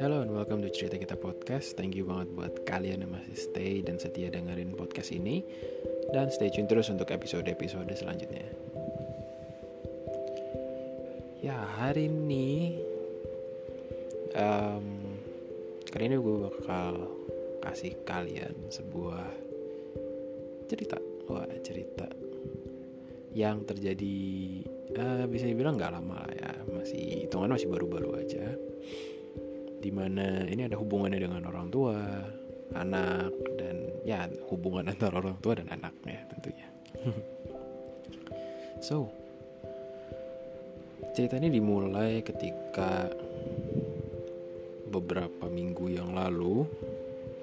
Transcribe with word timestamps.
Hello 0.00 0.24
and 0.24 0.32
welcome 0.32 0.64
to 0.64 0.72
Cerita 0.72 0.96
Kita 0.96 1.20
Podcast. 1.20 1.76
Thank 1.76 1.92
you 1.92 2.08
banget 2.08 2.32
buat 2.32 2.64
kalian 2.64 3.04
yang 3.04 3.12
masih 3.12 3.36
stay 3.36 3.84
dan 3.84 4.00
setia 4.00 4.32
dengerin 4.32 4.72
podcast 4.72 5.12
ini. 5.12 5.44
Dan 6.08 6.32
stay 6.32 6.48
tune 6.48 6.64
terus 6.64 6.88
untuk 6.88 7.12
episode-episode 7.12 7.92
selanjutnya. 7.92 8.48
Ya 11.44 11.60
hari 11.76 12.08
ini 12.08 12.80
um, 14.40 14.88
Kali 15.84 16.08
ini 16.08 16.16
gue 16.16 16.36
bakal 16.48 17.12
kasih 17.60 17.92
kalian 18.08 18.56
sebuah 18.72 19.28
cerita. 20.72 20.96
Wah 21.28 21.44
cerita 21.60 22.08
Yang 23.36 23.68
terjadi 23.68 24.16
uh, 24.98 25.24
bisa 25.28 25.44
dibilang 25.46 25.78
gak 25.78 25.94
lama 25.94 26.24
lah 26.24 26.34
ya. 26.34 26.52
Masih 26.70 27.26
hitungan 27.26 27.54
masih 27.54 27.68
baru-baru 27.70 28.18
aja. 28.18 28.44
Di 29.80 29.90
mana 29.92 30.48
ini 30.48 30.64
ada 30.64 30.80
hubungannya 30.80 31.20
dengan 31.20 31.44
orang 31.44 31.68
tua, 31.68 31.98
anak 32.72 33.30
dan 33.60 33.76
ya 34.02 34.24
hubungan 34.48 34.88
antara 34.88 35.20
orang 35.20 35.36
tua 35.44 35.54
dan 35.56 35.68
anaknya 35.68 36.24
tentunya. 36.32 36.68
so 38.86 39.08
cerita 41.14 41.38
ini 41.38 41.48
dimulai 41.60 42.20
ketika 42.24 43.08
beberapa 44.90 45.46
minggu 45.46 45.94
yang 45.94 46.12
lalu 46.12 46.66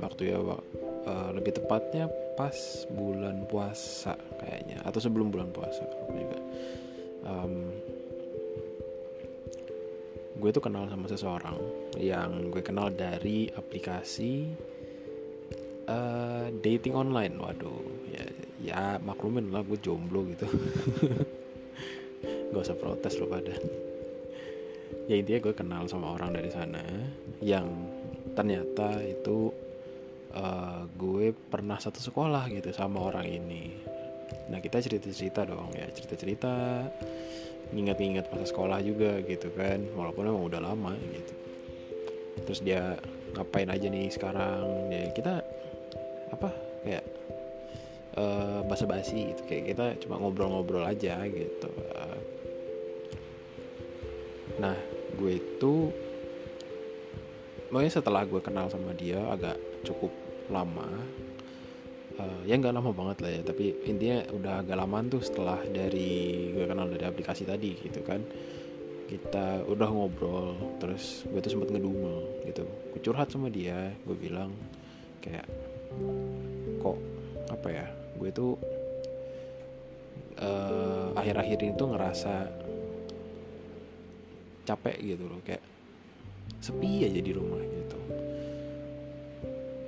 waktu 0.01 0.33
ya 0.33 0.39
uh, 0.41 1.29
lebih 1.35 1.55
tepatnya 1.55 2.09
pas 2.35 2.55
bulan 2.91 3.45
puasa 3.47 4.15
kayaknya 4.39 4.81
atau 4.87 4.99
sebelum 5.03 5.29
bulan 5.29 5.51
puasa 5.51 5.83
juga 6.11 6.39
um, 7.25 7.53
gue 10.41 10.49
tuh 10.49 10.63
kenal 10.63 10.89
sama 10.89 11.05
seseorang 11.05 11.57
yang 12.01 12.49
gue 12.49 12.65
kenal 12.65 12.89
dari 12.89 13.49
aplikasi 13.53 14.49
uh, 15.85 16.49
dating 16.65 16.97
online. 16.97 17.37
Waduh 17.37 17.81
ya 18.09 18.25
ya 18.61 18.81
maklumin 19.01 19.53
lah 19.53 19.61
gue 19.61 19.77
jomblo 19.77 20.25
gitu. 20.33 20.49
Gak 22.51 22.63
usah 22.65 22.77
protes 22.77 23.21
lo 23.21 23.29
pada. 23.29 23.53
Ya 25.05 25.15
intinya 25.17 25.39
gue 25.45 25.53
kenal 25.53 25.83
sama 25.85 26.17
orang 26.17 26.33
dari 26.33 26.49
sana 26.49 26.81
yang 27.41 27.67
ternyata 28.33 29.01
itu 29.01 29.51
uh, 30.33 30.87
gue 30.95 31.35
pernah 31.51 31.77
satu 31.77 31.99
sekolah 31.99 32.47
gitu 32.49 32.71
sama 32.71 33.11
orang 33.11 33.27
ini 33.27 33.75
nah 34.51 34.59
kita 34.59 34.83
cerita 34.83 35.07
cerita 35.11 35.41
dong 35.47 35.71
ya. 35.75 35.87
Cerita 35.91 36.15
cerita 36.19 36.51
nginget-nginget 37.71 38.27
masa 38.31 38.45
sekolah 38.51 38.79
juga 38.83 39.19
gitu 39.23 39.51
kan. 39.55 39.79
Walaupun 39.95 40.27
emang 40.27 40.45
udah 40.47 40.61
lama 40.61 40.93
gitu. 40.97 41.33
Terus 42.47 42.59
dia 42.63 42.95
ngapain 43.35 43.69
aja 43.69 43.87
nih 43.87 44.11
sekarang? 44.11 44.91
Ya 44.91 45.11
kita 45.15 45.43
apa 46.31 46.49
kayak 46.83 47.05
uh, 48.15 48.63
basa-basi 48.67 49.35
gitu. 49.35 49.41
Kayak 49.47 49.63
kita 49.75 49.85
cuma 50.07 50.19
ngobrol-ngobrol 50.19 50.83
aja 50.83 51.21
gitu. 51.27 51.71
Nah 54.61 54.77
gue 55.17 55.41
itu 55.41 55.73
makanya 57.71 58.03
setelah 58.03 58.27
gue 58.27 58.41
kenal 58.43 58.67
sama 58.67 58.91
dia 58.91 59.17
agak 59.31 59.55
cukup 59.87 60.11
lama 60.51 60.87
uh, 62.19 62.41
ya 62.43 62.55
nggak 62.57 62.75
lama 62.75 62.91
banget 62.91 63.17
lah 63.23 63.31
ya 63.31 63.41
tapi 63.45 63.75
intinya 63.87 64.25
udah 64.33 64.53
agak 64.65 64.77
lama 64.79 64.97
tuh 65.07 65.21
setelah 65.23 65.59
dari 65.69 66.51
gue 66.51 66.65
kenal 66.65 66.87
dari 66.89 67.05
aplikasi 67.05 67.43
tadi 67.47 67.77
gitu 67.79 68.01
kan. 68.03 68.23
Kita 69.11 69.67
udah 69.67 69.89
ngobrol 69.91 70.79
terus 70.79 71.27
gue 71.27 71.39
tuh 71.43 71.51
sempat 71.51 71.69
ngedumel 71.71 72.47
gitu. 72.47 72.63
Gue 72.95 73.01
curhat 73.03 73.31
sama 73.31 73.51
dia 73.51 73.91
gue 74.07 74.15
bilang 74.15 74.51
kayak 75.21 75.45
kok 76.81 76.97
apa 77.51 77.67
ya 77.69 77.85
gue 78.17 78.29
tuh 78.31 78.55
uh, 80.41 81.13
akhir-akhir 81.15 81.57
ini 81.61 81.73
tuh 81.77 81.87
ngerasa 81.93 82.33
capek 84.65 84.97
gitu 85.01 85.25
loh 85.27 85.41
kayak 85.43 85.63
sepi 86.61 87.05
aja 87.05 87.19
di 87.21 87.31
rumah 87.33 87.61
gitu 87.61 87.97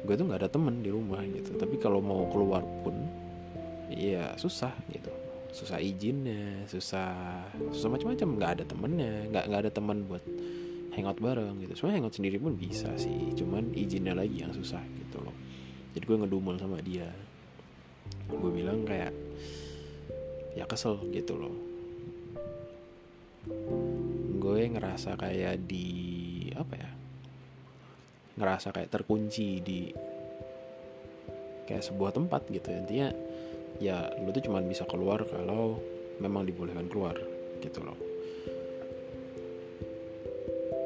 gue 0.03 0.13
tuh 0.19 0.25
nggak 0.27 0.41
ada 0.43 0.51
temen 0.51 0.83
di 0.83 0.91
rumah 0.91 1.23
gitu. 1.23 1.55
Tapi 1.55 1.79
kalau 1.79 2.03
mau 2.03 2.27
keluar 2.27 2.63
pun 2.83 2.95
iya 3.89 4.35
susah 4.35 4.71
gitu. 4.91 5.09
Susah 5.53 5.77
izinnya 5.79 6.65
susah 6.67 7.13
susah 7.71 7.89
macam-macam 7.89 8.27
nggak 8.35 8.51
ada 8.59 8.63
temennya 8.65 9.13
nggak 9.29 9.43
nggak 9.47 9.61
ada 9.67 9.71
teman 9.71 9.97
buat 10.05 10.23
hangout 10.93 11.19
bareng 11.23 11.55
gitu. 11.63 11.73
Sebenarnya 11.79 11.97
hangout 12.03 12.15
sendiri 12.19 12.37
pun 12.37 12.53
bisa 12.59 12.91
sih. 12.99 13.31
Cuman 13.33 13.71
izinnya 13.73 14.13
lagi 14.13 14.43
yang 14.43 14.51
susah 14.51 14.81
gitu 14.83 15.23
loh. 15.23 15.35
Jadi 15.95 16.03
gue 16.03 16.17
ngedumel 16.25 16.55
sama 16.59 16.77
dia. 16.83 17.07
Gue 18.27 18.51
bilang 18.51 18.83
kayak 18.83 19.13
ya 20.53 20.65
kesel 20.67 20.99
gitu 21.09 21.37
loh. 21.37 21.55
Gue 24.37 24.67
ngerasa 24.69 25.15
kayak 25.15 25.65
di 25.65 25.87
apa 26.53 26.73
ya 26.77 26.92
ngerasa 28.33 28.73
kayak 28.73 28.89
terkunci 28.89 29.61
di 29.61 29.93
kayak 31.69 31.83
sebuah 31.85 32.11
tempat 32.15 32.49
gitu. 32.49 32.69
Intinya 32.73 33.09
ya 33.81 34.09
lu 34.21 34.29
tuh 34.29 34.43
cuman 34.45 34.65
bisa 34.69 34.85
keluar 34.85 35.25
kalau 35.25 35.79
memang 36.21 36.45
dibolehkan 36.45 36.89
keluar 36.89 37.17
gitu 37.61 37.79
loh. 37.81 37.97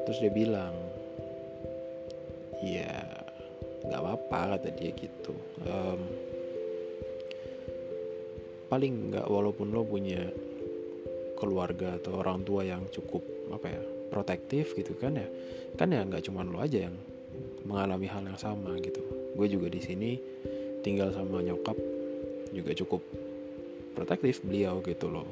Terus 0.07 0.19
dia 0.23 0.31
bilang 0.31 0.75
ya 2.63 2.93
nggak 3.87 4.01
apa-apa 4.01 4.39
kata 4.57 4.69
dia 4.75 4.91
gitu. 4.95 5.35
Um, 5.67 6.01
paling 8.67 9.15
nggak 9.15 9.27
walaupun 9.31 9.71
lo 9.71 9.87
punya 9.87 10.27
keluarga 11.39 11.95
atau 11.95 12.19
orang 12.19 12.43
tua 12.43 12.67
yang 12.67 12.83
cukup 12.91 13.23
apa 13.53 13.67
ya 13.71 13.81
protektif 14.11 14.75
gitu 14.75 14.97
kan 14.99 15.15
ya 15.15 15.27
kan 15.79 15.87
ya 15.93 16.03
nggak 16.03 16.25
cuma 16.27 16.43
lo 16.43 16.59
aja 16.59 16.89
yang 16.89 16.95
mengalami 17.67 18.07
hal 18.07 18.23
yang 18.23 18.39
sama 18.39 18.72
gitu. 18.79 19.03
Gue 19.35 19.51
juga 19.51 19.67
di 19.67 19.83
sini 19.83 20.11
tinggal 20.81 21.11
sama 21.11 21.44
nyokap 21.44 21.75
juga 22.55 22.72
cukup 22.72 23.03
protektif 23.91 24.39
beliau 24.41 24.79
gitu 24.81 25.11
loh. 25.11 25.28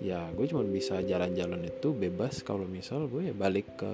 Ya 0.00 0.26
gue 0.32 0.48
cuma 0.48 0.64
bisa 0.64 0.98
jalan-jalan 1.04 1.68
itu 1.68 1.92
bebas 1.92 2.40
kalau 2.42 2.64
misal 2.64 3.06
gue 3.06 3.30
ya 3.30 3.34
balik 3.36 3.68
ke, 3.76 3.92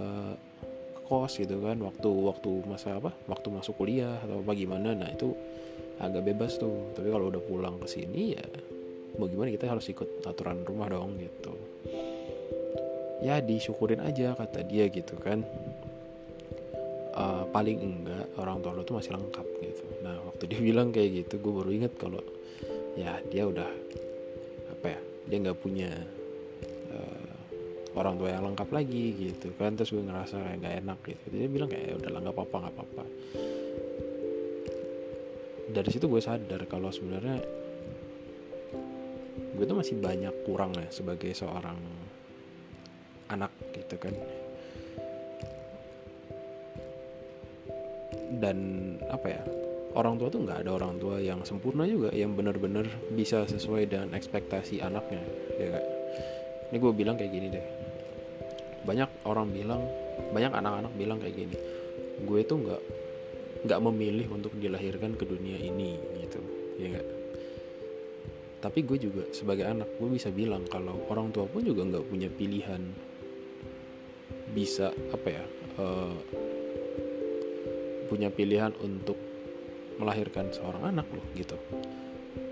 ke 0.95 1.01
kos 1.05 1.37
gitu 1.37 1.61
kan 1.61 1.77
waktu 1.83 2.09
waktu 2.09 2.51
masa 2.65 2.97
apa 2.97 3.13
waktu 3.29 3.49
masuk 3.53 3.77
kuliah 3.77 4.17
atau 4.23 4.41
apa 4.41 4.53
gimana 4.57 4.95
nah 4.97 5.11
itu 5.11 5.35
agak 5.99 6.31
bebas 6.33 6.57
tuh. 6.57 6.95
Tapi 6.95 7.11
kalau 7.11 7.29
udah 7.29 7.43
pulang 7.43 7.77
ke 7.83 7.91
sini 7.91 8.39
ya 8.39 8.45
mau 9.19 9.27
gimana 9.27 9.51
kita 9.51 9.67
harus 9.67 9.85
ikut 9.91 10.23
aturan 10.25 10.63
rumah 10.63 10.89
dong 10.89 11.19
gitu. 11.19 11.53
Ya 13.19 13.43
disyukurin 13.43 13.99
aja 13.99 14.39
kata 14.39 14.63
dia 14.63 14.87
gitu 14.87 15.19
kan 15.19 15.43
uh, 17.19 17.45
paling 17.51 17.79
enggak 17.83 18.27
orang 18.39 18.63
tua 18.63 18.73
lo 18.79 18.87
tuh 18.87 19.03
masih 19.03 19.13
lengkap 19.19 19.47
gitu. 19.61 19.85
Nah 20.07 20.23
waktu 20.31 20.45
dia 20.47 20.61
bilang 20.71 20.95
kayak 20.95 21.27
gitu 21.27 21.43
gue 21.43 21.53
baru 21.53 21.71
inget 21.75 21.93
kalau 21.99 22.23
ya 22.95 23.19
dia 23.27 23.45
udah 23.47 23.69
apa 24.79 24.87
ya 24.87 25.01
dia 25.29 25.37
nggak 25.43 25.59
punya 25.59 25.91
uh, 26.95 27.35
orang 27.99 28.15
tua 28.15 28.31
yang 28.31 28.47
lengkap 28.47 28.69
lagi 28.71 29.05
gitu 29.19 29.51
kan. 29.59 29.75
Terus 29.75 29.91
gue 29.91 30.03
ngerasa 30.07 30.39
kayak 30.39 30.59
gak 30.63 30.75
enak 30.87 30.99
gitu. 31.05 31.25
Dia 31.35 31.49
bilang 31.51 31.69
kayak 31.69 31.85
ya 31.85 31.95
udah 31.99 32.11
lah 32.15 32.21
nggak 32.23 32.37
apa-apa 32.39 32.57
nggak 32.63 32.75
apa-apa. 32.79 33.05
Dari 35.69 35.91
situ 35.93 36.07
gue 36.09 36.23
sadar 36.23 36.65
kalau 36.65 36.89
sebenarnya 36.89 37.39
gue 39.59 39.67
tuh 39.67 39.75
masih 39.75 39.99
banyak 39.99 40.47
kurang 40.47 40.71
ya 40.79 40.87
sebagai 40.89 41.35
seorang 41.35 41.77
anak 43.29 43.53
gitu 43.75 43.99
kan 44.01 44.15
dan 48.39 48.57
apa 49.11 49.27
ya 49.27 49.43
orang 49.99 50.15
tua 50.21 50.29
tuh 50.31 50.47
nggak 50.47 50.63
ada 50.67 50.71
orang 50.79 50.95
tua 51.03 51.19
yang 51.19 51.43
sempurna 51.43 51.83
juga 51.89 52.15
yang 52.15 52.39
benar-benar 52.39 52.87
bisa 53.13 53.45
sesuai 53.49 53.91
dengan 53.91 54.15
ekspektasi 54.15 54.79
anaknya 54.85 55.23
ya 55.59 55.67
gak? 55.75 55.87
ini 56.71 56.77
gue 56.79 56.93
bilang 56.93 57.17
kayak 57.19 57.33
gini 57.33 57.49
deh 57.51 57.67
banyak 58.85 59.11
orang 59.27 59.51
bilang 59.51 59.83
banyak 60.31 60.53
anak-anak 60.53 60.93
bilang 60.95 61.19
kayak 61.19 61.35
gini 61.35 61.57
gue 62.23 62.41
tuh 62.47 62.59
nggak 62.63 62.83
nggak 63.67 63.81
memilih 63.91 64.27
untuk 64.31 64.55
dilahirkan 64.55 65.19
ke 65.19 65.25
dunia 65.27 65.59
ini 65.59 65.99
gitu 66.23 66.41
ya 66.79 66.95
gak? 66.95 67.09
tapi 68.59 68.87
gue 68.87 68.99
juga 68.99 69.25
sebagai 69.35 69.67
anak 69.67 69.89
gue 69.99 70.09
bisa 70.11 70.31
bilang 70.31 70.63
kalau 70.71 70.95
orang 71.11 71.35
tua 71.35 71.47
pun 71.47 71.65
juga 71.67 71.83
nggak 71.87 72.07
punya 72.07 72.29
pilihan 72.31 72.83
bisa 74.55 74.91
apa 75.15 75.29
ya 75.31 75.45
uh, 75.79 76.15
punya 78.09 78.33
pilihan 78.33 78.73
untuk 78.81 79.21
melahirkan 80.01 80.49
seorang 80.49 80.89
anak 80.89 81.07
loh 81.13 81.27
gitu. 81.37 81.61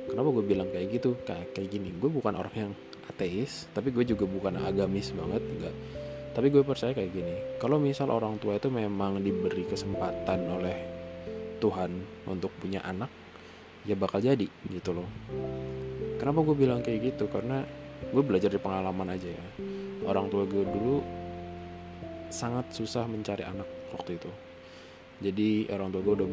Kenapa 0.07 0.29
gue 0.37 0.45
bilang 0.45 0.69
kayak 0.69 1.01
gitu? 1.01 1.17
Kayak 1.25 1.57
kayak 1.57 1.69
gini 1.73 1.91
gue 1.97 2.11
bukan 2.13 2.37
orang 2.37 2.55
yang 2.55 2.73
ateis 3.09 3.71
tapi 3.73 3.95
gue 3.95 4.05
juga 4.05 4.29
bukan 4.29 4.61
agamis 4.61 5.17
banget 5.17 5.43
enggak. 5.43 5.75
Tapi 6.37 6.47
gue 6.53 6.63
percaya 6.63 6.93
kayak 6.93 7.11
gini 7.15 7.35
kalau 7.57 7.81
misal 7.81 8.13
orang 8.13 8.37
tua 8.37 8.61
itu 8.61 8.69
memang 8.69 9.23
diberi 9.25 9.65
kesempatan 9.65 10.41
oleh 10.53 10.77
Tuhan 11.57 11.91
untuk 12.29 12.53
punya 12.61 12.85
anak 12.85 13.09
ya 13.89 13.97
bakal 13.97 14.21
jadi 14.21 14.47
gitu 14.69 14.91
loh. 14.93 15.09
Kenapa 16.21 16.45
gue 16.45 16.57
bilang 16.59 16.85
kayak 16.85 17.15
gitu? 17.15 17.31
Karena 17.33 17.65
gue 18.13 18.23
belajar 18.23 18.53
dari 18.53 18.61
pengalaman 18.61 19.17
aja 19.17 19.31
ya. 19.33 19.47
Orang 20.05 20.29
tua 20.29 20.45
gue 20.45 20.63
dulu 20.63 21.01
sangat 22.29 22.69
susah 22.75 23.07
mencari 23.07 23.47
anak 23.47 23.67
waktu 23.95 24.19
itu 24.19 24.46
jadi 25.21 25.73
orang 25.73 25.89
tua 25.93 26.03
gue 26.05 26.15
udah 26.23 26.31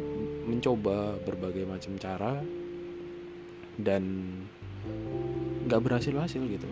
mencoba 0.48 0.98
berbagai 1.24 1.64
macam 1.64 1.96
cara 1.96 2.44
dan 3.80 4.04
nggak 5.64 5.82
berhasil 5.82 6.12
hasil 6.12 6.44
gitu 6.52 6.68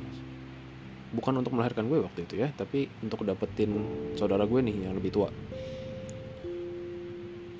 bukan 1.11 1.43
untuk 1.43 1.51
melahirkan 1.55 1.91
gue 1.91 1.99
waktu 1.99 2.23
itu 2.23 2.39
ya 2.39 2.51
tapi 2.55 2.87
untuk 3.03 3.27
dapetin 3.27 3.71
saudara 4.15 4.47
gue 4.47 4.59
nih 4.63 4.87
yang 4.87 4.95
lebih 4.95 5.11
tua. 5.11 5.29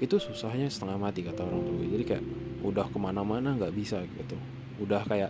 Itu 0.01 0.17
susahnya 0.17 0.65
setengah 0.71 0.97
mati 0.97 1.21
kata 1.21 1.45
orang 1.45 1.61
tua 1.61 1.75
gue. 1.77 1.87
Jadi 1.93 2.03
kayak 2.07 2.23
udah 2.65 2.87
ke 2.89 2.97
mana-mana 2.97 3.53
nggak 3.53 3.75
bisa 3.75 4.01
gitu. 4.01 4.39
Udah 4.81 5.03
kayak 5.05 5.29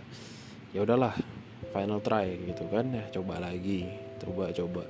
ya 0.72 0.80
udahlah 0.86 1.12
final 1.74 2.00
try 2.00 2.32
gitu 2.36 2.64
kan 2.68 2.88
ya 2.92 3.04
coba 3.12 3.40
lagi 3.40 3.88
coba 4.20 4.52
coba 4.52 4.82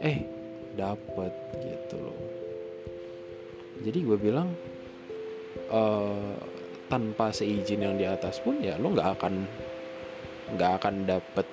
eh 0.00 0.24
dapet 0.76 1.32
gitu 1.60 1.96
loh 1.98 2.37
jadi 3.82 3.98
gue 4.02 4.18
bilang 4.18 4.48
uh, 5.70 6.34
tanpa 6.88 7.30
seizin 7.30 7.84
yang 7.84 7.94
di 8.00 8.08
atas 8.08 8.40
pun 8.40 8.58
ya 8.58 8.80
lo 8.80 8.90
nggak 8.90 9.08
akan 9.20 9.34
nggak 10.56 10.72
akan 10.80 10.94
dapet 11.04 11.46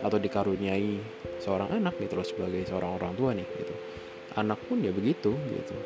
atau 0.00 0.18
dikaruniai 0.20 1.00
seorang 1.40 1.72
anak 1.72 1.96
gitu 2.00 2.14
loh 2.16 2.26
sebagai 2.26 2.62
seorang 2.68 3.00
orang 3.00 3.12
tua 3.16 3.30
nih 3.32 3.44
gitu. 3.44 3.74
Anak 4.36 4.60
pun 4.64 4.80
ya 4.80 4.92
begitu 4.92 5.32
gitu. 5.32 5.76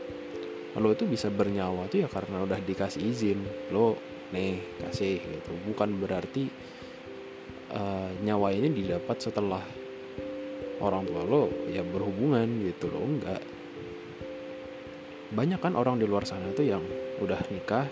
Lo 0.76 0.92
itu 0.92 1.08
bisa 1.08 1.32
bernyawa 1.32 1.88
tuh 1.88 2.04
ya 2.04 2.08
karena 2.10 2.42
udah 2.42 2.58
dikasih 2.62 3.02
izin. 3.02 3.38
Lo 3.70 3.98
nih 4.34 4.62
kasih 4.86 5.18
gitu. 5.18 5.50
Bukan 5.66 5.98
berarti 6.02 6.50
uh, 7.74 8.10
nyawa 8.22 8.54
ini 8.54 8.70
didapat 8.70 9.16
setelah 9.18 9.62
orang 10.82 11.08
tua 11.08 11.22
lo 11.24 11.42
ya 11.72 11.80
berhubungan 11.80 12.46
gitu 12.60 12.92
loh 12.92 13.00
enggak 13.00 13.40
banyak 15.32 15.58
kan 15.58 15.74
orang 15.74 15.98
di 15.98 16.06
luar 16.06 16.22
sana 16.22 16.52
tuh 16.54 16.66
yang 16.66 16.82
udah 17.18 17.40
nikah 17.50 17.86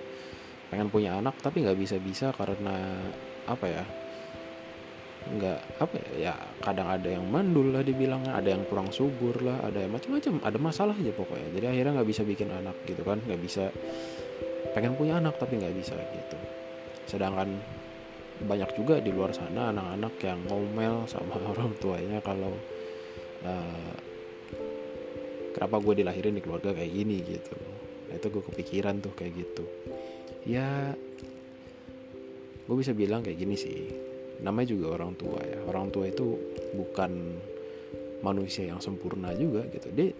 pengen 0.70 0.90
punya 0.90 1.19
anak 1.19 1.34
tapi 1.42 1.62
nggak 1.66 1.78
bisa 1.78 1.96
bisa 1.98 2.31
karena 2.34 2.98
apa 3.46 3.66
ya 3.69 3.84
nggak 5.25 5.60
apa 5.81 5.94
ya, 5.96 6.08
ya 6.20 6.34
kadang 6.60 6.84
ada 6.92 7.08
yang 7.08 7.25
mandul 7.25 7.72
lah 7.72 7.81
dibilangnya 7.81 8.36
ada 8.36 8.52
yang 8.52 8.69
kurang 8.69 8.92
subur 8.92 9.40
lah 9.40 9.56
ada 9.64 9.81
yang 9.81 9.96
macam-macam 9.96 10.36
ada 10.44 10.58
masalah 10.60 10.94
aja 11.00 11.12
pokoknya. 11.16 11.48
Jadi 11.56 11.66
akhirnya 11.72 11.92
nggak 12.00 12.08
bisa 12.12 12.22
bikin 12.28 12.48
anak 12.52 12.76
gitu 12.84 13.00
kan 13.00 13.19
nggak 13.25 13.40
bisa 13.40 13.72
pengen 14.76 14.92
punya 15.00 15.16
anak 15.16 15.40
tapi 15.40 15.56
nggak 15.56 15.72
bisa 15.72 15.96
gitu. 15.96 16.37
Sedangkan 17.08 17.56
banyak 18.44 18.70
juga 18.76 19.00
di 19.00 19.14
luar 19.14 19.32
sana 19.32 19.72
anak-anak 19.72 20.14
yang 20.20 20.40
ngomel 20.44 21.08
sama 21.08 21.40
orang 21.56 21.72
tuanya 21.80 22.20
kalau 22.20 22.52
uh, 23.48 23.94
kenapa 25.54 25.78
gue 25.78 26.02
dilahirin 26.02 26.34
di 26.34 26.42
keluarga 26.42 26.74
kayak 26.74 26.90
gini 26.90 27.22
gitu. 27.22 27.56
Nah, 28.10 28.14
itu 28.18 28.26
gue 28.28 28.42
kepikiran 28.42 28.98
tuh 28.98 29.14
kayak 29.14 29.32
gitu. 29.38 29.64
Ya 30.44 30.92
gue 32.66 32.76
bisa 32.76 32.90
bilang 32.90 33.22
kayak 33.22 33.38
gini 33.38 33.54
sih. 33.54 33.88
Namanya 34.42 34.74
juga 34.74 34.98
orang 34.98 35.14
tua 35.14 35.38
ya. 35.40 35.62
Orang 35.64 35.94
tua 35.94 36.10
itu 36.10 36.34
bukan 36.74 37.38
manusia 38.26 38.66
yang 38.66 38.82
sempurna 38.82 39.30
juga 39.38 39.62
gitu. 39.70 39.88
Dia 39.94 40.10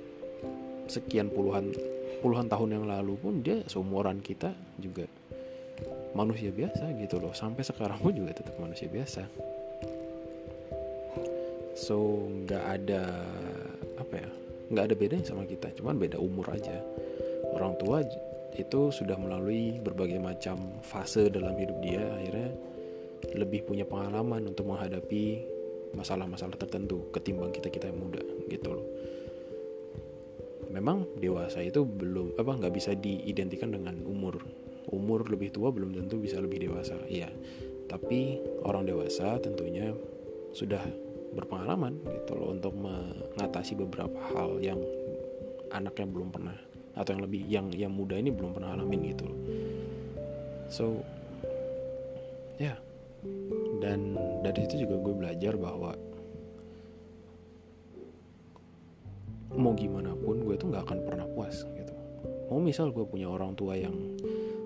sekian 0.86 1.34
puluhan 1.34 1.75
puluhan 2.22 2.48
tahun 2.48 2.81
yang 2.81 2.84
lalu 2.86 3.19
pun 3.19 3.34
dia 3.42 3.60
seumuran 3.66 4.22
kita 4.22 4.54
juga 4.78 5.04
manusia 6.14 6.54
biasa 6.54 6.94
gitu 7.02 7.19
loh. 7.19 7.34
Sampai 7.34 7.66
sekarang 7.66 7.98
pun 7.98 8.14
juga 8.14 8.38
tetap 8.38 8.54
manusia 8.62 8.86
biasa. 8.86 9.26
So 11.75 12.31
nggak 12.31 12.64
ada 12.64 13.02
apa 13.98 14.14
ya 14.14 14.31
nggak 14.75 14.91
ada 14.91 14.97
bedanya 14.99 15.25
sama 15.25 15.47
kita 15.47 15.71
cuman 15.79 15.97
beda 15.97 16.19
umur 16.19 16.50
aja. 16.50 16.82
Orang 17.55 17.79
tua 17.79 18.03
itu 18.55 18.91
sudah 18.91 19.19
melalui 19.19 19.79
berbagai 19.82 20.19
macam 20.19 20.79
fase 20.82 21.31
dalam 21.31 21.55
hidup 21.59 21.79
dia 21.82 22.03
akhirnya 22.03 22.50
lebih 23.35 23.67
punya 23.67 23.87
pengalaman 23.87 24.50
untuk 24.50 24.71
menghadapi 24.71 25.43
masalah-masalah 25.94 26.59
tertentu 26.59 27.09
ketimbang 27.15 27.55
kita 27.55 27.71
kita 27.71 27.88
yang 27.91 27.99
muda 28.03 28.23
gitu 28.50 28.75
loh. 28.75 28.87
Memang 30.75 31.06
dewasa 31.23 31.62
itu 31.62 31.87
belum 31.87 32.35
apa 32.35 32.53
nggak 32.59 32.75
bisa 32.75 32.99
diidentikan 32.99 33.70
dengan 33.70 34.03
umur. 34.03 34.43
Umur 34.91 35.25
lebih 35.31 35.55
tua 35.55 35.70
belum 35.70 35.94
tentu 35.94 36.19
bisa 36.19 36.43
lebih 36.43 36.67
dewasa 36.67 36.99
iya. 37.06 37.31
Tapi 37.87 38.43
orang 38.67 38.91
dewasa 38.91 39.38
tentunya 39.38 39.94
sudah 40.50 40.82
berpengalaman 41.34 41.98
gitu 42.06 42.32
loh 42.38 42.54
untuk 42.54 42.75
mengatasi 42.78 43.75
beberapa 43.75 44.16
hal 44.32 44.62
yang 44.62 44.81
anaknya 45.75 46.06
belum 46.06 46.31
pernah 46.31 46.56
atau 46.94 47.10
yang 47.10 47.22
lebih 47.26 47.42
yang 47.50 47.66
yang 47.75 47.90
muda 47.90 48.14
ini 48.14 48.31
belum 48.31 48.54
pernah 48.54 48.78
alamin 48.78 49.10
gitu 49.10 49.26
loh 49.26 49.38
so 50.70 50.84
ya 52.56 52.70
yeah. 52.70 52.78
dan 53.82 54.14
dari 54.46 54.62
situ 54.64 54.86
juga 54.86 55.02
gue 55.02 55.14
belajar 55.19 55.54
bahwa 55.58 55.92
mau 59.54 59.75
gimana 59.75 60.14
pun 60.14 60.42
gue 60.42 60.54
tuh 60.54 60.70
nggak 60.70 60.86
akan 60.86 60.98
pernah 61.02 61.26
puas 61.34 61.66
gitu 61.75 61.94
mau 62.50 62.62
misal 62.62 62.94
gue 62.94 63.02
punya 63.02 63.26
orang 63.26 63.58
tua 63.58 63.75
yang 63.75 63.94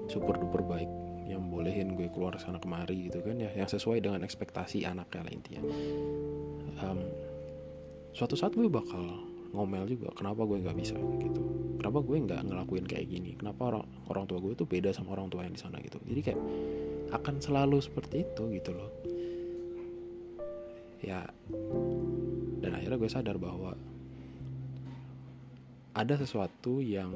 super 0.08 0.36
duper 0.36 0.64
baik 0.64 1.07
yang 1.28 1.44
bolehin 1.52 1.92
gue 1.92 2.08
keluar 2.08 2.40
sana 2.40 2.56
kemari 2.56 3.12
gitu 3.12 3.20
kan 3.20 3.36
ya 3.36 3.52
yang 3.52 3.68
sesuai 3.68 4.00
dengan 4.00 4.24
ekspektasi 4.24 4.88
anaknya 4.88 5.20
lah 5.28 5.32
intinya. 5.32 5.62
Um, 6.80 7.00
suatu 8.16 8.34
saat 8.34 8.56
gue 8.56 8.64
bakal 8.66 9.28
ngomel 9.52 9.84
juga 9.84 10.08
kenapa 10.16 10.48
gue 10.48 10.64
nggak 10.64 10.76
bisa 10.76 10.96
gitu. 10.96 11.42
Kenapa 11.78 12.00
gue 12.02 12.16
nggak 12.16 12.40
ngelakuin 12.48 12.86
kayak 12.88 13.06
gini? 13.06 13.36
Kenapa 13.36 13.76
orang 13.76 13.84
orang 14.08 14.24
tua 14.24 14.40
gue 14.40 14.52
tuh 14.56 14.66
beda 14.66 14.90
sama 14.96 15.14
orang 15.14 15.28
tua 15.28 15.44
yang 15.44 15.54
di 15.54 15.60
sana 15.60 15.76
gitu? 15.84 16.00
Jadi 16.02 16.20
kayak 16.24 16.40
akan 17.12 17.34
selalu 17.44 17.78
seperti 17.84 18.24
itu 18.24 18.42
gitu 18.56 18.70
loh. 18.72 18.90
Ya 21.04 21.28
dan 22.58 22.74
akhirnya 22.74 22.98
gue 22.98 23.10
sadar 23.12 23.36
bahwa 23.38 23.76
ada 25.94 26.14
sesuatu 26.18 26.82
yang 26.82 27.10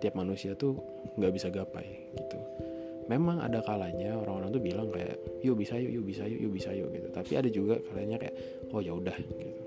tiap 0.00 0.16
manusia 0.16 0.52
tuh 0.52 0.76
nggak 1.16 1.32
bisa 1.32 1.48
gapai 1.48 2.12
gitu 2.16 2.38
memang 3.06 3.40
ada 3.40 3.60
kalanya 3.60 4.16
orang-orang 4.16 4.50
tuh 4.54 4.62
bilang 4.62 4.88
kayak 4.88 5.20
yuk 5.44 5.60
bisa 5.60 5.76
yuk 5.76 6.00
yuk 6.00 6.04
bisa 6.08 6.24
yuk 6.24 6.40
yuk 6.48 6.52
bisa 6.52 6.70
yuk 6.72 6.88
gitu. 6.92 7.08
Tapi 7.12 7.32
ada 7.36 7.48
juga 7.52 7.76
kalanya 7.90 8.16
kayak 8.16 8.34
oh 8.72 8.80
ya 8.80 8.92
udah 8.96 9.16
gitu. 9.16 9.62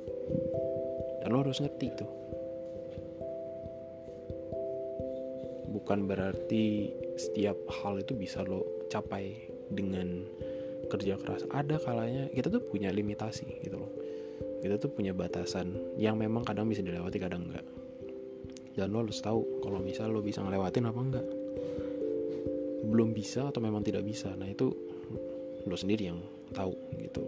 Dan 1.21 1.27
lo 1.33 1.37
harus 1.45 1.61
ngerti 1.61 1.87
tuh. 1.93 2.11
Bukan 5.67 6.09
berarti 6.09 6.89
setiap 7.19 7.57
hal 7.83 8.01
itu 8.01 8.17
bisa 8.17 8.41
lo 8.41 8.65
capai 8.89 9.35
dengan 9.69 10.25
kerja 10.87 11.19
keras. 11.19 11.45
Ada 11.51 11.77
kalanya 11.83 12.31
kita 12.33 12.49
tuh 12.49 12.63
punya 12.65 12.89
limitasi 12.89 13.61
gitu 13.61 13.77
loh. 13.77 13.91
Kita 14.63 14.81
tuh 14.81 14.89
punya 14.89 15.13
batasan 15.13 15.77
yang 16.01 16.17
memang 16.17 16.41
kadang 16.41 16.65
bisa 16.65 16.81
dilewati 16.81 17.21
kadang 17.21 17.45
enggak. 17.45 17.67
Dan 18.73 18.93
lo 18.93 19.05
harus 19.05 19.21
tahu 19.21 19.61
kalau 19.61 19.81
misal 19.81 20.09
lo 20.09 20.21
bisa 20.21 20.41
ngelewatin 20.41 20.89
apa 20.89 21.01
enggak 21.01 21.27
belum 22.87 23.11
bisa 23.11 23.51
atau 23.51 23.59
memang 23.59 23.83
tidak 23.83 24.07
bisa. 24.07 24.31
Nah 24.33 24.47
itu 24.47 24.71
lo 25.67 25.75
sendiri 25.75 26.07
yang 26.07 26.19
tahu 26.55 26.73
gitu. 27.03 27.23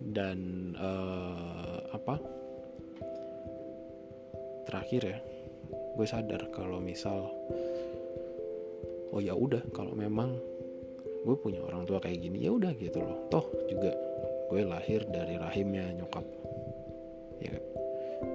Dan 0.00 0.72
uh, 0.80 1.78
apa? 1.92 2.16
Terakhir 4.66 5.02
ya 5.04 5.18
gue 5.72 6.06
sadar 6.08 6.48
kalau 6.48 6.80
misal 6.80 7.28
oh 9.12 9.20
ya 9.20 9.36
udah 9.36 9.60
kalau 9.76 9.92
memang 9.92 10.32
gue 11.22 11.36
punya 11.36 11.60
orang 11.60 11.84
tua 11.84 12.00
kayak 12.00 12.24
gini 12.24 12.48
ya 12.48 12.56
udah 12.56 12.72
gitu 12.80 13.04
loh. 13.04 13.28
Toh 13.28 13.44
juga 13.68 13.92
gue 14.48 14.62
lahir 14.64 15.04
dari 15.08 15.36
rahimnya 15.36 15.96
nyokap 15.96 16.24
ya 17.40 17.56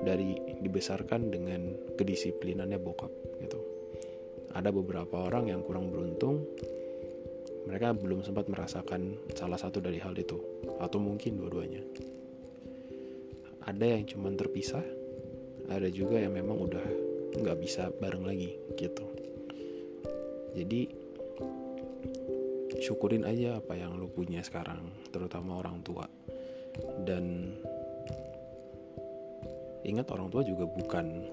dari 0.06 0.38
dibesarkan 0.62 1.34
dengan 1.34 1.62
kedisiplinannya 1.98 2.78
bokap. 2.78 3.27
Ada 4.58 4.74
beberapa 4.74 5.30
orang 5.30 5.54
yang 5.54 5.62
kurang 5.62 5.94
beruntung, 5.94 6.42
mereka 7.70 7.94
belum 7.94 8.26
sempat 8.26 8.50
merasakan 8.50 9.14
salah 9.38 9.62
satu 9.62 9.78
dari 9.78 10.02
hal 10.02 10.18
itu, 10.18 10.42
atau 10.82 10.98
mungkin 10.98 11.38
dua-duanya. 11.38 11.86
Ada 13.70 13.86
yang 13.86 14.10
cuma 14.10 14.34
terpisah, 14.34 14.82
ada 15.70 15.86
juga 15.94 16.18
yang 16.18 16.34
memang 16.34 16.58
udah 16.58 16.86
nggak 17.38 17.58
bisa 17.62 17.94
bareng 18.02 18.26
lagi 18.26 18.58
gitu. 18.74 19.06
Jadi 20.58 20.90
syukurin 22.82 23.30
aja 23.30 23.62
apa 23.62 23.78
yang 23.78 23.94
lo 23.94 24.10
punya 24.10 24.42
sekarang 24.42 24.90
terutama 25.10 25.62
orang 25.62 25.82
tua 25.82 26.06
dan 27.06 27.54
ingat 29.82 30.08
orang 30.14 30.30
tua 30.30 30.46
juga 30.46 30.70
bukan 30.70 31.26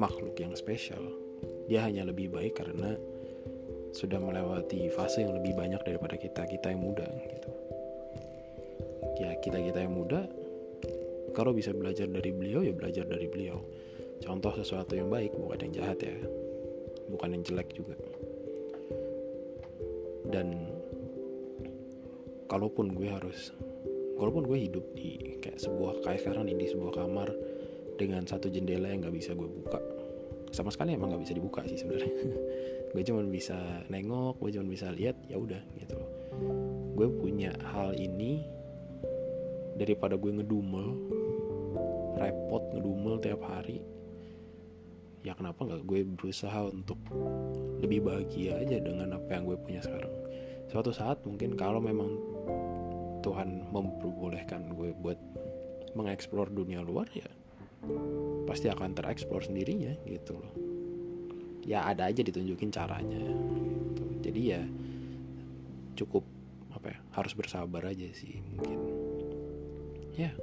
makhluk 0.00 0.32
yang 0.40 0.56
spesial. 0.56 1.04
Dia 1.68 1.84
hanya 1.84 2.08
lebih 2.08 2.32
baik 2.32 2.56
karena 2.56 2.96
sudah 3.92 4.16
melewati 4.16 4.88
fase 4.88 5.20
yang 5.20 5.36
lebih 5.36 5.52
banyak 5.52 5.84
daripada 5.84 6.16
kita 6.16 6.48
kita 6.48 6.72
yang 6.72 6.80
muda 6.80 7.04
gitu. 7.04 7.50
Ya 9.20 9.36
kita 9.36 9.60
kita 9.60 9.84
yang 9.84 9.92
muda 9.92 10.24
kalau 11.36 11.52
bisa 11.52 11.76
belajar 11.76 12.08
dari 12.08 12.32
beliau 12.32 12.64
ya 12.64 12.72
belajar 12.72 13.04
dari 13.04 13.28
beliau. 13.28 13.60
Contoh 14.24 14.56
sesuatu 14.56 14.96
yang 14.96 15.12
baik 15.12 15.36
bukan 15.36 15.68
yang 15.68 15.72
jahat 15.84 15.98
ya. 16.00 16.16
Bukan 17.12 17.36
yang 17.36 17.42
jelek 17.44 17.68
juga. 17.76 17.96
Dan 20.30 20.70
kalaupun 22.48 22.94
gue 22.96 23.08
harus 23.10 23.52
kalaupun 24.16 24.44
gue 24.46 24.58
hidup 24.68 24.84
di 24.94 25.40
kayak 25.40 25.58
sebuah 25.58 26.04
kayak 26.04 26.20
sekarang 26.22 26.44
nih 26.46 26.56
di 26.60 26.66
sebuah 26.70 26.92
kamar 26.92 27.28
dengan 28.00 28.24
satu 28.24 28.48
jendela 28.48 28.88
yang 28.88 29.04
nggak 29.04 29.12
bisa 29.12 29.36
gue 29.36 29.44
buka. 29.44 29.76
Sama 30.56 30.72
sekali 30.72 30.96
emang 30.96 31.12
nggak 31.12 31.22
bisa 31.28 31.36
dibuka 31.36 31.60
sih 31.68 31.76
sebenarnya. 31.76 32.08
Gue 32.96 33.06
cuma 33.06 33.22
bisa 33.22 33.54
nengok 33.86 34.42
gue 34.42 34.50
cuma 34.58 34.66
bisa 34.66 34.90
lihat 34.90 35.14
ya 35.30 35.38
udah 35.38 35.62
gitu 35.78 35.94
loh. 35.94 36.10
Gue 36.98 37.06
punya 37.06 37.54
hal 37.70 37.94
ini 37.94 38.42
daripada 39.78 40.18
gue 40.18 40.26
ngedumel 40.26 40.98
repot 42.18 42.66
ngedumel 42.74 43.22
tiap 43.22 43.46
hari 43.46 43.78
ya 45.22 45.38
kenapa 45.38 45.70
nggak 45.70 45.86
gue 45.86 46.02
berusaha 46.18 46.66
untuk 46.66 46.98
lebih 47.78 48.10
bahagia 48.10 48.58
aja 48.58 48.82
dengan 48.82 49.14
apa 49.14 49.38
yang 49.38 49.46
gue 49.46 49.58
punya 49.62 49.86
sekarang. 49.86 50.10
Suatu 50.66 50.90
saat 50.90 51.22
mungkin 51.22 51.54
kalau 51.54 51.78
memang 51.78 52.18
Tuhan 53.22 53.70
memperbolehkan 53.70 54.74
gue 54.74 54.90
buat 54.98 55.20
mengeksplor 55.94 56.50
dunia 56.50 56.82
luar 56.82 57.06
ya 57.14 57.26
pasti 58.44 58.66
akan 58.66 58.92
tereksplor 58.92 59.46
sendirinya 59.46 59.94
gitu 60.04 60.36
loh. 60.36 60.52
Ya 61.64 61.86
ada 61.86 62.08
aja 62.08 62.24
ditunjukin 62.24 62.72
caranya 62.72 63.20
gitu. 63.20 64.04
jadi 64.24 64.40
ya 64.56 64.62
cukup 65.94 66.24
apa 66.72 66.96
ya 66.96 66.98
harus 67.14 67.32
bersabar 67.36 67.84
aja 67.86 68.08
sih 68.10 68.40
mungkin. 68.42 68.78
Ya 70.16 70.34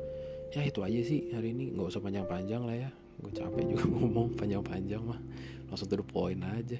ya 0.55 0.61
itu 0.63 0.79
aja 0.81 1.01
sih 1.03 1.35
hari 1.35 1.51
ini. 1.51 1.75
Nggak 1.75 1.97
usah 1.97 2.01
panjang-panjang 2.01 2.61
lah 2.63 2.77
ya. 2.87 2.89
Gue 3.17 3.33
capek 3.33 3.63
juga 3.75 3.85
ngomong 3.97 4.37
panjang-panjang 4.37 5.01
mah. 5.03 5.19
Langsung 5.67 5.89
to 5.91 5.99
the 5.99 6.05
point 6.05 6.41
aja. 6.47 6.79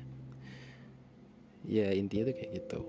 Ya 1.67 1.91
intinya 1.91 2.31
tuh 2.31 2.35
kayak 2.39 2.51
gitu. 2.55 2.79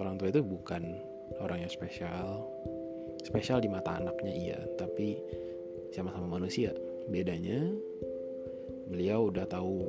Orang 0.00 0.16
tua 0.16 0.32
itu 0.32 0.40
bukan 0.40 0.96
orang 1.42 1.66
yang 1.66 1.72
spesial. 1.72 2.46
Spesial 3.20 3.60
di 3.60 3.68
mata 3.68 3.98
anaknya 3.98 4.32
iya 4.32 4.58
tapi 4.78 5.18
sama-sama 5.90 6.38
manusia 6.38 6.70
bedanya 7.06 7.62
beliau 8.90 9.30
udah 9.30 9.46
tahu 9.46 9.86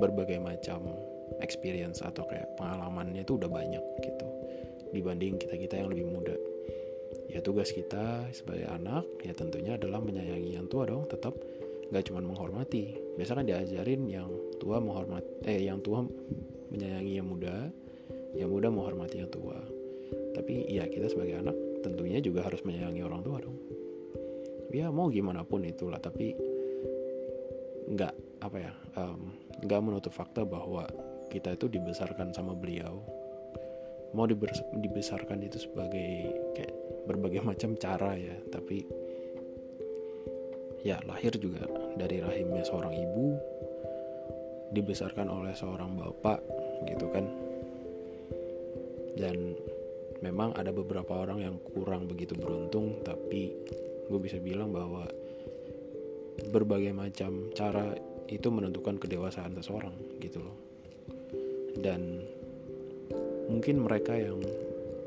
berbagai 0.00 0.40
macam 0.40 0.88
experience 1.40 2.00
atau 2.00 2.24
kayak 2.28 2.48
pengalamannya 2.56 3.24
itu 3.24 3.36
udah 3.36 3.48
banyak 3.48 3.84
gitu 4.04 4.26
dibanding 4.92 5.40
kita 5.40 5.56
kita 5.56 5.74
yang 5.80 5.88
lebih 5.88 6.06
muda. 6.08 6.36
Ya 7.32 7.40
tugas 7.40 7.72
kita 7.72 8.28
sebagai 8.36 8.68
anak 8.68 9.08
ya 9.24 9.32
tentunya 9.32 9.80
adalah 9.80 10.04
menyayangi 10.04 10.52
yang 10.52 10.68
tua 10.68 10.84
dong 10.84 11.08
tetap 11.08 11.32
nggak 11.88 12.04
cuma 12.08 12.20
menghormati. 12.20 12.96
Biasa 13.16 13.40
kan 13.40 13.48
diajarin 13.48 14.04
yang 14.08 14.28
tua 14.60 14.80
menghormat 14.80 15.24
eh 15.48 15.64
yang 15.64 15.80
tua 15.80 16.04
menyayangi 16.68 17.12
yang 17.20 17.28
muda 17.28 17.72
yang 18.36 18.52
muda 18.52 18.68
menghormati 18.68 19.24
yang 19.24 19.32
tua. 19.32 19.56
Tapi 20.36 20.68
ya 20.68 20.84
kita 20.88 21.08
sebagai 21.08 21.40
anak 21.40 21.56
tentunya 21.80 22.20
juga 22.20 22.44
harus 22.44 22.60
menyayangi 22.64 23.00
orang 23.00 23.24
tua 23.24 23.40
dong 23.40 23.71
ya 24.72 24.88
mau 24.88 25.12
gimana 25.12 25.44
pun 25.44 25.62
itulah 25.68 26.00
tapi 26.00 26.32
nggak 27.92 28.14
apa 28.40 28.56
ya 28.56 28.72
nggak 29.62 29.78
um, 29.80 29.84
menutup 29.84 30.10
fakta 30.10 30.48
bahwa 30.48 30.88
kita 31.32 31.56
itu 31.56 31.72
dibesarkan 31.72 32.36
sama 32.36 32.52
beliau. 32.52 33.00
Mau 34.12 34.28
dibesarkan 34.76 35.40
itu 35.40 35.56
sebagai 35.64 36.28
kayak 36.52 36.74
berbagai 37.08 37.40
macam 37.50 37.72
cara 37.80 38.12
ya 38.12 38.36
tapi 38.52 38.84
ya 40.84 41.00
lahir 41.08 41.32
juga 41.40 41.64
dari 41.96 42.20
rahimnya 42.20 42.66
seorang 42.66 42.92
ibu 42.92 43.26
dibesarkan 44.76 45.32
oleh 45.32 45.56
seorang 45.56 45.96
bapak 45.96 46.44
gitu 46.84 47.08
kan. 47.08 47.24
Dan 49.16 49.56
memang 50.20 50.52
ada 50.56 50.72
beberapa 50.72 51.24
orang 51.24 51.40
yang 51.40 51.56
kurang 51.72 52.08
begitu 52.08 52.36
beruntung 52.36 53.00
tapi 53.04 53.52
gue 54.12 54.20
bisa 54.20 54.36
bilang 54.36 54.68
bahwa 54.68 55.08
berbagai 56.52 56.92
macam 56.92 57.48
cara 57.56 57.96
itu 58.28 58.48
menentukan 58.52 59.00
kedewasaan 59.00 59.56
seseorang 59.56 59.96
gitu 60.20 60.44
loh. 60.44 60.56
Dan 61.80 62.20
mungkin 63.48 63.80
mereka 63.80 64.12
yang 64.12 64.44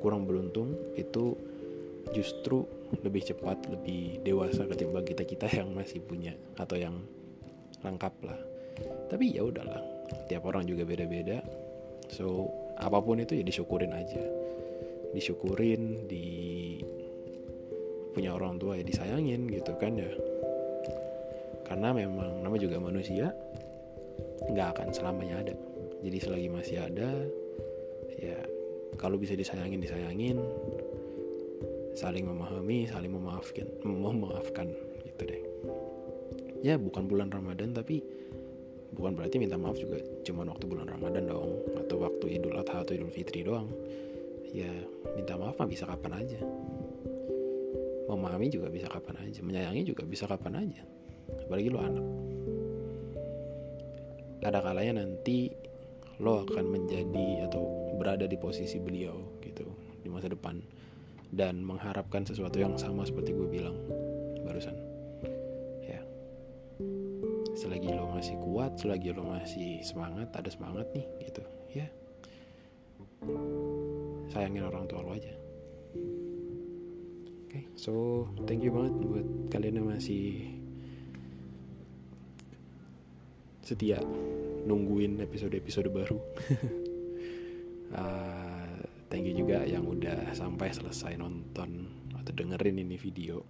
kurang 0.01 0.25
beruntung 0.25 0.74
itu 0.97 1.38
justru 2.13 2.65
lebih 3.01 3.25
cepat 3.25 3.65
lebih 3.69 4.21
dewasa 4.21 4.65
ketimbang 4.69 5.05
kita 5.05 5.25
kita 5.25 5.47
yang 5.50 5.74
masih 5.74 6.01
punya 6.05 6.33
atau 6.57 6.77
yang 6.77 6.97
lengkap 7.81 8.13
lah. 8.25 8.39
Tapi 9.09 9.38
ya 9.38 9.45
udahlah 9.45 9.81
tiap 10.29 10.45
orang 10.50 10.65
juga 10.65 10.85
beda-beda. 10.85 11.41
So 12.09 12.50
apa 12.77 13.01
pun 13.01 13.21
itu 13.21 13.38
ya 13.38 13.43
disyukurin 13.45 13.93
aja. 13.93 14.21
Disyukurin 15.13 16.05
di 16.09 16.27
punya 18.15 18.31
orang 18.31 18.55
tua 18.55 18.79
ya 18.79 18.84
disayangin 18.88 19.51
gitu 19.51 19.75
kan 19.75 20.00
ya. 20.00 20.07
Karena 21.67 21.91
memang 21.91 22.39
nama 22.39 22.55
juga 22.55 22.79
manusia 22.79 23.36
nggak 24.48 24.67
akan 24.79 24.88
selamanya 24.95 25.43
ada. 25.43 25.53
Jadi 26.00 26.17
selagi 26.24 26.48
masih 26.48 26.77
ada 26.79 27.12
ya 28.15 28.39
kalau 28.95 29.19
bisa 29.19 29.36
disayangin 29.36 29.84
disayangin. 29.84 30.39
Saling 31.95 32.27
memahami 32.27 32.88
saling 32.88 33.12
memaafkan 33.12 33.67
memaafkan 33.84 34.72
gitu 35.03 35.24
deh. 35.27 35.41
Ya 36.63 36.79
bukan 36.79 37.12
bulan 37.12 37.27
Ramadan 37.31 37.75
tapi 37.75 38.00
bukan 38.95 39.12
berarti 39.15 39.39
minta 39.39 39.60
maaf 39.60 39.75
juga 39.75 40.00
cuma 40.24 40.48
waktu 40.48 40.72
bulan 40.72 40.88
Ramadan 40.88 41.27
dong 41.27 41.51
atau 41.75 42.00
waktu 42.00 42.39
Idul 42.39 42.55
Adha 42.55 42.84
atau 42.84 42.95
Idul 42.95 43.12
Fitri 43.12 43.43
doang. 43.43 43.67
Ya 44.55 44.72
minta 45.15 45.36
maaf 45.36 45.60
mah 45.60 45.67
bisa 45.67 45.84
kapan 45.88 46.24
aja 46.24 46.39
memahami 48.05 48.53
juga 48.53 48.69
bisa 48.69 48.85
kapan 48.85 49.25
aja 49.25 49.41
menyayangi 49.41 49.81
juga 49.85 50.03
bisa 50.05 50.29
kapan 50.29 50.62
aja. 50.62 50.83
Apalagi 51.45 51.69
lo 51.74 51.79
anak. 51.81 52.05
Ada 54.45 54.59
kalanya 54.62 55.01
nanti 55.01 55.50
lo 56.21 56.45
akan 56.45 56.65
menjadi 56.69 57.50
atau 57.50 57.95
berada 57.97 58.29
di 58.29 58.38
posisi 58.38 58.77
beliau 58.77 59.41
gitu 59.41 59.65
di 60.05 60.09
masa 60.09 60.29
depan. 60.29 60.62
Dan 61.35 61.65
mengharapkan 61.65 62.24
sesuatu 62.24 62.62
yang 62.62 62.77
sama 62.77 63.03
seperti 63.03 63.33
gue 63.33 63.50
bilang 63.50 63.75
barusan. 64.45 64.77
Ya. 65.81 66.00
Selagi 67.57 67.89
lo 67.89 68.13
masih 68.13 68.38
kuat 68.39 68.77
selagi 68.77 69.12
lo 69.12 69.25
masih 69.25 69.81
semangat 69.81 70.29
ada 70.38 70.47
semangat 70.53 70.85
nih 70.93 71.05
gitu. 71.25 71.43
Ya. 71.74 71.89
Sayangin 74.29 74.69
orang 74.69 74.85
tua 74.85 75.01
lo 75.01 75.17
aja 75.17 75.44
so 77.85 78.25
thank 78.49 78.65
you 78.65 78.73
banget 78.73 78.97
buat 78.97 79.27
kalian 79.53 79.77
yang 79.77 79.87
masih 79.93 80.49
setia 83.61 84.01
nungguin 84.65 85.21
episode-episode 85.21 85.93
baru. 85.93 86.17
Uh, 87.93 88.81
thank 89.13 89.29
you 89.29 89.37
juga 89.37 89.61
yang 89.65 89.85
udah 89.85 90.33
sampai 90.33 90.73
selesai 90.73 91.13
nonton 91.17 91.89
atau 92.17 92.33
dengerin 92.33 92.81
ini 92.81 92.97
video 92.97 93.45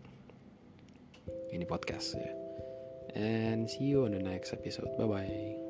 ini 1.55 1.63
podcast 1.63 2.19
ya. 2.19 2.31
And 3.15 3.71
see 3.71 3.87
you 3.87 4.03
on 4.03 4.11
the 4.11 4.19
next 4.19 4.51
episode. 4.51 4.91
Bye 4.99 5.07
bye 5.07 5.64